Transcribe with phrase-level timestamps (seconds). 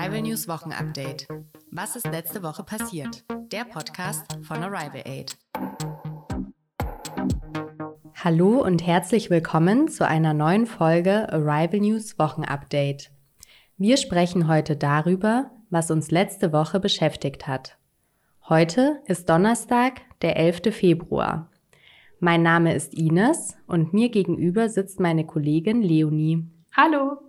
[0.00, 1.26] Arrival News Wochen Update.
[1.72, 3.24] Was ist letzte Woche passiert?
[3.50, 5.36] Der Podcast von Arrival Aid.
[8.14, 13.10] Hallo und herzlich willkommen zu einer neuen Folge Arrival News Wochen Update.
[13.76, 17.76] Wir sprechen heute darüber, was uns letzte Woche beschäftigt hat.
[18.48, 20.72] Heute ist Donnerstag, der 11.
[20.72, 21.50] Februar.
[22.20, 26.46] Mein Name ist Ines und mir gegenüber sitzt meine Kollegin Leonie.
[26.70, 27.27] Hallo.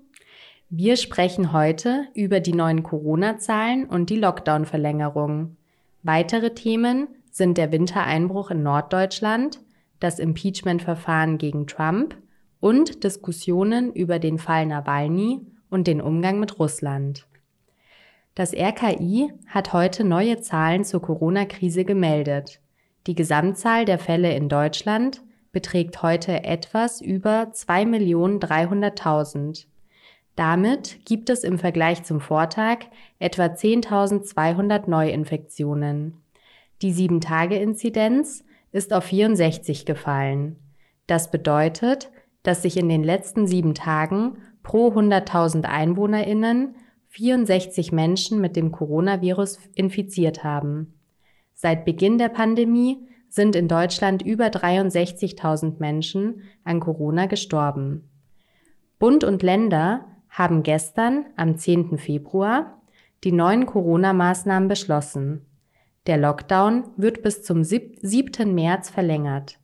[0.71, 5.57] Wir sprechen heute über die neuen Corona-Zahlen und die Lockdown-Verlängerung.
[6.03, 9.61] Weitere Themen sind der Wintereinbruch in Norddeutschland,
[9.99, 12.15] das Impeachment-Verfahren gegen Trump
[12.59, 17.25] und Diskussionen über den Fall Nawalny und den Umgang mit Russland.
[18.35, 22.59] Das RKI hat heute neue Zahlen zur Corona-Krise gemeldet.
[23.07, 29.65] Die Gesamtzahl der Fälle in Deutschland beträgt heute etwas über 2.300.000.
[30.39, 32.85] Damit gibt es im Vergleich zum Vortag
[33.19, 36.13] etwa 10.200 Neuinfektionen.
[36.81, 40.55] Die 7-Tage-Inzidenz ist auf 64 gefallen.
[41.07, 42.09] Das bedeutet,
[42.41, 46.75] dass sich in den letzten sieben Tagen pro 100.000 EinwohnerInnen
[47.09, 50.93] 64 Menschen mit dem Coronavirus infiziert haben.
[51.53, 58.09] Seit Beginn der Pandemie sind in Deutschland über 63.000 Menschen an Corona gestorben.
[58.99, 61.97] Bund und Länder haben gestern, am 10.
[61.97, 62.81] Februar,
[63.23, 65.45] die neuen Corona-Maßnahmen beschlossen.
[66.07, 68.53] Der Lockdown wird bis zum 7.
[68.53, 69.59] März verlängert.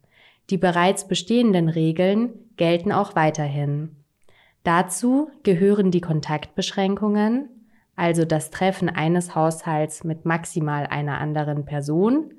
[0.50, 3.96] Die bereits bestehenden Regeln gelten auch weiterhin.
[4.64, 7.50] Dazu gehören die Kontaktbeschränkungen,
[7.96, 12.34] also das Treffen eines Haushalts mit maximal einer anderen Person,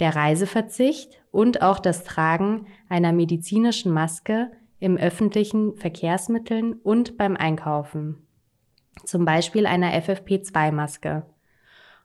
[0.00, 8.26] der Reiseverzicht und auch das Tragen einer medizinischen Maske im öffentlichen Verkehrsmitteln und beim Einkaufen.
[9.04, 11.24] Zum Beispiel einer FFP2-Maske.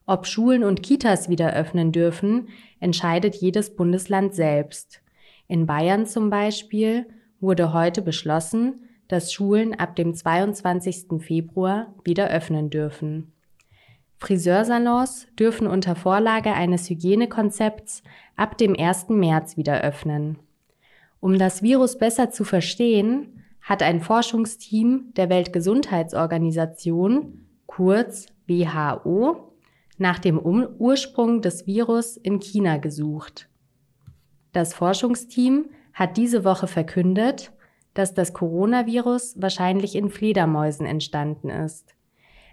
[0.05, 2.49] Ob Schulen und Kitas wieder öffnen dürfen,
[2.79, 5.01] entscheidet jedes Bundesland selbst.
[5.47, 7.07] In Bayern zum Beispiel
[7.39, 11.21] wurde heute beschlossen, dass Schulen ab dem 22.
[11.21, 13.33] Februar wieder öffnen dürfen.
[14.17, 18.03] Friseursalons dürfen unter Vorlage eines Hygienekonzepts
[18.35, 19.09] ab dem 1.
[19.09, 20.37] März wieder öffnen.
[21.21, 29.53] Um das Virus besser zu verstehen, hat ein Forschungsteam der Weltgesundheitsorganisation, kurz WHO,
[29.97, 33.47] nach dem Ursprung des Virus in China gesucht.
[34.51, 37.53] Das Forschungsteam hat diese Woche verkündet,
[37.93, 41.93] dass das Coronavirus wahrscheinlich in Fledermäusen entstanden ist.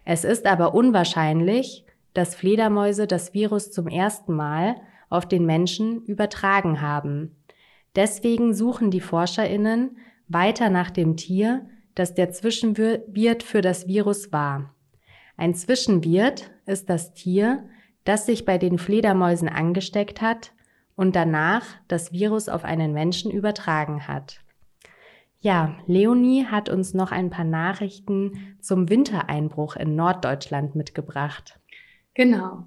[0.05, 4.77] Es ist aber unwahrscheinlich, dass Fledermäuse das Virus zum ersten Mal
[5.09, 7.35] auf den Menschen übertragen haben.
[7.99, 9.97] Deswegen suchen die Forscherinnen
[10.29, 11.67] weiter nach dem Tier,
[11.97, 14.73] das der Zwischenwirt für das Virus war.
[15.37, 17.69] Ein Zwischenwirt ist das Tier,
[18.05, 20.53] das sich bei den Fledermäusen angesteckt hat
[20.95, 24.43] und danach das Virus auf einen Menschen übertragen hat.
[25.41, 31.59] Ja, Leonie hat uns noch ein paar Nachrichten zum Wintereinbruch in Norddeutschland mitgebracht.
[32.15, 32.63] Genau.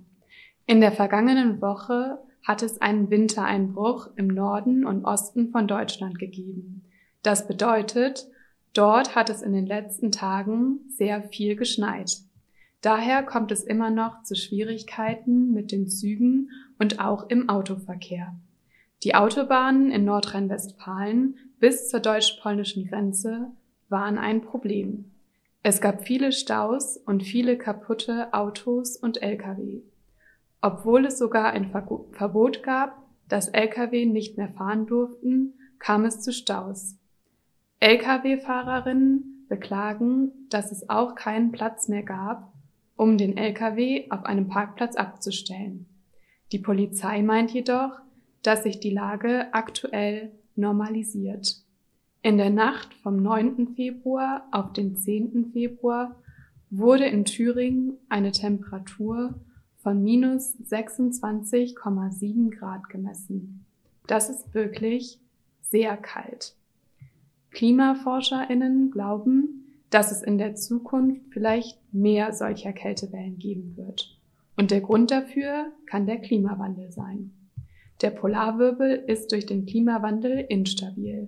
[0.65, 6.83] In der vergangenen Woche hat es einen Wintereinbruch im Norden und Osten von Deutschland gegeben.
[7.23, 8.27] Das bedeutet,
[8.73, 12.17] dort hat es in den letzten Tagen sehr viel geschneit.
[12.81, 18.35] Daher kommt es immer noch zu Schwierigkeiten mit den Zügen und auch im Autoverkehr.
[19.03, 23.51] Die Autobahnen in Nordrhein-Westfalen bis zur deutsch-polnischen Grenze
[23.89, 25.11] waren ein Problem.
[25.63, 29.83] Es gab viele Staus und viele kaputte Autos und Lkw
[30.61, 31.71] obwohl es sogar ein
[32.11, 36.97] Verbot gab, dass Lkw nicht mehr fahren durften, kam es zu Staus.
[37.79, 42.53] Lkw-Fahrerinnen beklagen, dass es auch keinen Platz mehr gab,
[42.95, 45.87] um den Lkw auf einem Parkplatz abzustellen.
[46.51, 47.99] Die Polizei meint jedoch,
[48.43, 51.63] dass sich die Lage aktuell normalisiert.
[52.21, 53.69] In der Nacht vom 9.
[53.75, 55.51] Februar auf den 10.
[55.53, 56.21] Februar
[56.69, 59.35] wurde in Thüringen eine Temperatur
[59.81, 63.65] von minus 26,7 Grad gemessen.
[64.07, 65.19] Das ist wirklich
[65.61, 66.55] sehr kalt.
[67.51, 74.17] KlimaforscherInnen glauben, dass es in der Zukunft vielleicht mehr solcher Kältewellen geben wird.
[74.55, 77.33] Und der Grund dafür kann der Klimawandel sein.
[78.01, 81.27] Der Polarwirbel ist durch den Klimawandel instabil.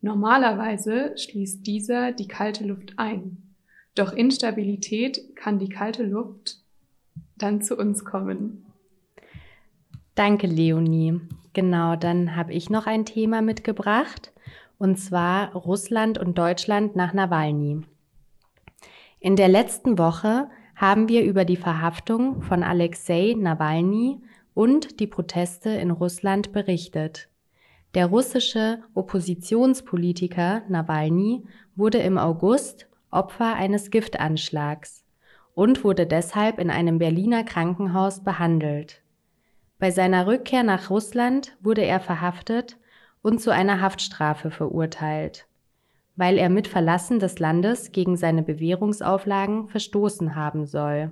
[0.00, 3.54] Normalerweise schließt dieser die kalte Luft ein.
[3.94, 6.60] Doch Instabilität kann die kalte Luft
[7.38, 8.66] dann zu uns kommen.
[10.14, 11.20] Danke, Leonie.
[11.52, 14.32] Genau, dann habe ich noch ein Thema mitgebracht,
[14.78, 17.82] und zwar Russland und Deutschland nach Nawalny.
[19.20, 24.20] In der letzten Woche haben wir über die Verhaftung von Alexei Nawalny
[24.52, 27.28] und die Proteste in Russland berichtet.
[27.94, 31.44] Der russische Oppositionspolitiker Nawalny
[31.74, 35.05] wurde im August Opfer eines Giftanschlags
[35.56, 39.00] und wurde deshalb in einem Berliner Krankenhaus behandelt.
[39.78, 42.76] Bei seiner Rückkehr nach Russland wurde er verhaftet
[43.22, 45.46] und zu einer Haftstrafe verurteilt,
[46.14, 51.10] weil er mit Verlassen des Landes gegen seine Bewährungsauflagen verstoßen haben soll.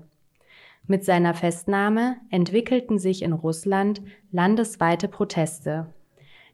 [0.86, 5.86] Mit seiner Festnahme entwickelten sich in Russland landesweite Proteste.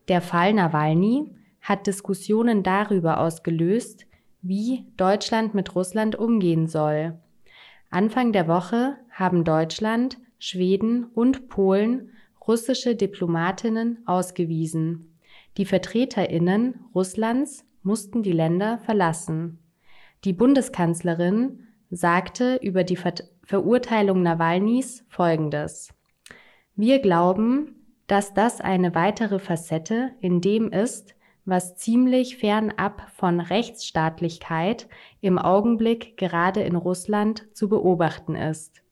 [0.06, 4.06] Der Fall Nawalny hat Diskussionen darüber ausgelöst,
[4.42, 7.18] wie Deutschland mit Russland umgehen soll.
[7.90, 12.10] Anfang der Woche haben Deutschland, Schweden und Polen
[12.46, 15.18] russische Diplomatinnen ausgewiesen.
[15.56, 19.58] Die Vertreterinnen Russlands mussten die Länder verlassen.
[20.24, 25.92] Die Bundeskanzlerin sagte über die Ver Verurteilung Nawalnys Folgendes.
[26.76, 27.74] Wir glauben,
[28.06, 34.88] dass das eine weitere Facette in dem ist, was ziemlich fernab von Rechtsstaatlichkeit
[35.20, 38.82] im Augenblick gerade in Russland zu beobachten ist.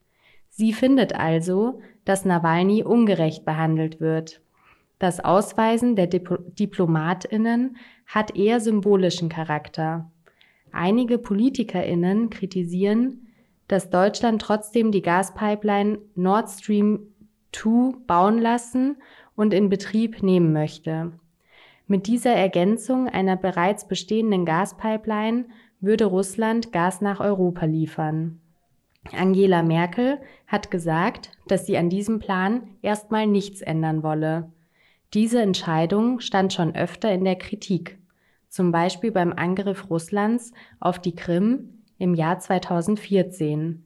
[0.48, 4.40] Sie findet also, dass Nawalny ungerecht behandelt wird.
[4.98, 10.10] Das Ausweisen der Dip Diplomatinnen hat eher symbolischen Charakter.
[10.72, 13.28] Einige Politikerinnen kritisieren,
[13.68, 17.00] dass Deutschland trotzdem die Gaspipeline Nord Stream
[17.52, 18.96] 2 bauen lassen
[19.36, 21.12] und in Betrieb nehmen möchte.
[21.90, 25.46] Mit dieser Ergänzung einer bereits bestehenden Gaspipeline
[25.80, 28.40] würde Russland Gas nach Europa liefern.
[29.16, 34.52] Angela Merkel hat gesagt, dass sie an diesem Plan erstmal nichts ändern wolle.
[35.14, 37.98] Diese Entscheidung stand schon öfter in der Kritik,
[38.50, 43.82] zum Beispiel beim Angriff Russlands auf die Krim im Jahr 2014.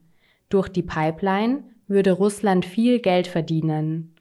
[0.49, 4.12] Durch die Pipeline würde Russland viel Geld verdienen.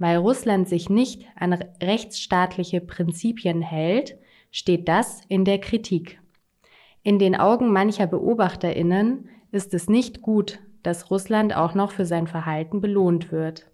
[0.00, 1.52] Weil Russland sich nicht an
[1.82, 4.16] rechtsstaatliche Prinzipien hält,
[4.50, 6.18] steht das in der Kritik.
[7.02, 12.26] In den Augen mancher Beobachterinnen ist es nicht gut, dass Russland auch noch für sein
[12.26, 13.70] Verhalten belohnt wird.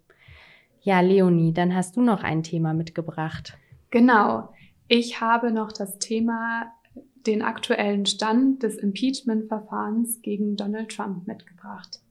[0.81, 3.57] Ja, Leonie, dann hast du noch ein Thema mitgebracht.
[3.89, 4.49] Genau.
[4.89, 6.73] Ich habe noch das Thema
[7.25, 12.01] den aktuellen Stand des Impeachment-Verfahrens gegen Donald Trump mitgebracht.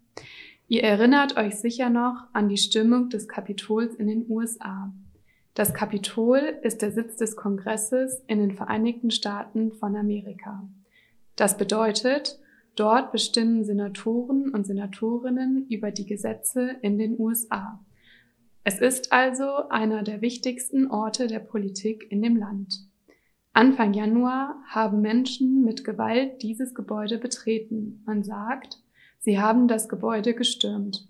[0.68, 4.92] Ihr erinnert euch sicher noch an die Stimmung des Kapitols in den USA.
[5.54, 10.68] Das Kapitol ist der Sitz des Kongresses in den Vereinigten Staaten von Amerika.
[11.36, 12.40] Das bedeutet,
[12.74, 17.78] dort bestimmen Senatoren und Senatorinnen über die Gesetze in den USA.
[18.64, 22.80] Es ist also einer der wichtigsten Orte der Politik in dem Land.
[23.52, 28.02] Anfang Januar haben Menschen mit Gewalt dieses Gebäude betreten.
[28.04, 28.80] Man sagt,
[29.18, 31.08] Sie haben das Gebäude gestürmt.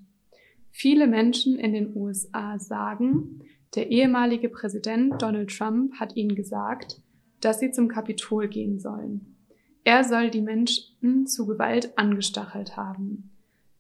[0.71, 3.43] Viele Menschen in den USA sagen,
[3.75, 7.01] der ehemalige Präsident Donald Trump hat ihnen gesagt,
[7.41, 9.37] dass sie zum Kapitol gehen sollen.
[9.85, 13.31] Er soll die Menschen zu Gewalt angestachelt haben.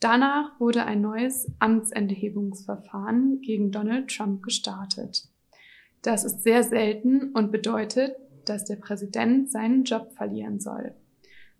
[0.00, 5.28] Danach wurde ein neues Amtsenthebungsverfahren gegen Donald Trump gestartet.
[6.02, 8.14] Das ist sehr selten und bedeutet,
[8.44, 10.94] dass der Präsident seinen Job verlieren soll.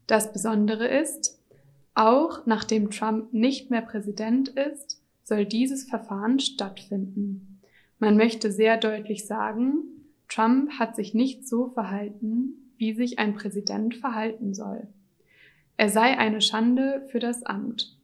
[0.07, 1.36] Das Besondere ist,
[1.97, 7.61] auch nachdem Trump nicht mehr Präsident ist, soll dieses Verfahren stattfinden.
[7.99, 9.83] Man möchte sehr deutlich sagen,
[10.29, 14.87] Trump hat sich nicht so verhalten, wie sich ein Präsident verhalten soll.
[15.79, 17.99] Er sei eine Schande für das Amt.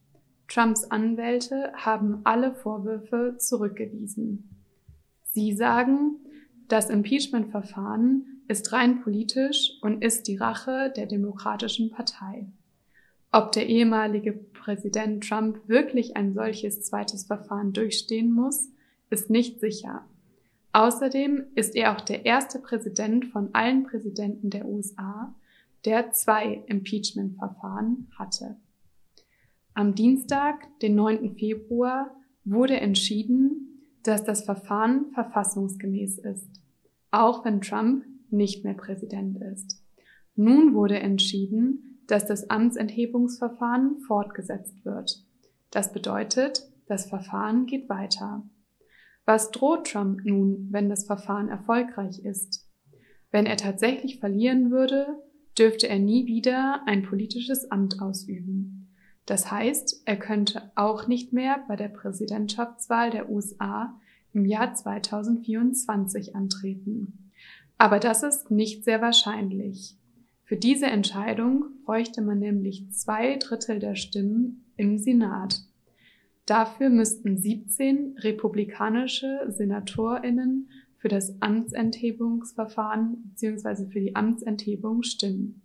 [0.47, 4.49] Trumps Anwälte haben alle Vorwürfe zurückgewiesen.
[5.23, 6.17] Sie sagen,
[6.67, 12.47] das Impeachment-Verfahren ist rein politisch und ist die Rache der Demokratischen Partei.
[13.35, 18.69] Ob der ehemalige Präsident Trump wirklich ein solches zweites Verfahren durchstehen muss,
[19.09, 20.05] ist nicht sicher.
[20.71, 25.33] Außerdem ist er auch der erste Präsident von allen Präsidenten der USA,
[25.83, 28.55] der zwei Impeachment-Verfahren hatte.
[29.73, 31.35] Am Dienstag, den 9.
[31.35, 36.49] Februar, wurde entschieden, dass das Verfahren verfassungsgemäß ist,
[37.09, 39.81] auch wenn Trump nicht mehr Präsident ist.
[40.35, 45.23] Nun wurde entschieden, dass das Amtsenthebungsverfahren fortgesetzt wird.
[45.71, 48.43] Das bedeutet, das Verfahren geht weiter.
[49.25, 52.69] Was droht Trump nun, wenn das Verfahren erfolgreich ist?
[53.31, 55.07] Wenn er tatsächlich verlieren würde,
[55.57, 58.93] dürfte er nie wieder ein politisches Amt ausüben.
[59.25, 63.97] Das heißt, er könnte auch nicht mehr bei der Präsidentschaftswahl der USA
[64.33, 67.31] im Jahr 2024 antreten.
[67.77, 69.97] Aber das ist nicht sehr wahrscheinlich.
[70.53, 75.63] Für diese Entscheidung bräuchte man nämlich zwei Drittel der Stimmen im Senat.
[76.45, 80.69] Dafür müssten 17 republikanische Senatorinnen
[80.99, 83.87] für das Amtsenthebungsverfahren bzw.
[83.87, 85.63] für die Amtsenthebung stimmen.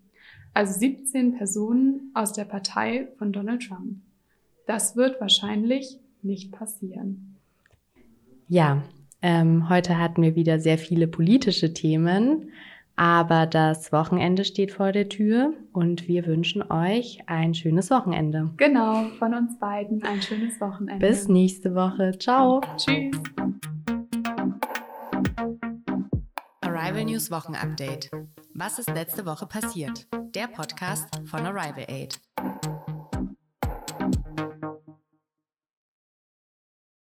[0.54, 3.98] Also 17 Personen aus der Partei von Donald Trump.
[4.66, 7.36] Das wird wahrscheinlich nicht passieren.
[8.48, 8.82] Ja,
[9.20, 12.52] ähm, heute hatten wir wieder sehr viele politische Themen,
[12.98, 18.50] aber das Wochenende steht vor der Tür und wir wünschen euch ein schönes Wochenende.
[18.56, 21.06] Genau, von uns beiden ein schönes Wochenende.
[21.06, 22.18] Bis nächste Woche.
[22.18, 22.60] Ciao.
[22.76, 23.16] Tschüss.
[26.60, 28.10] Arrival News Wochenupdate.
[28.54, 30.08] Was ist letzte Woche passiert?
[30.34, 32.18] Der Podcast von Arrival Aid.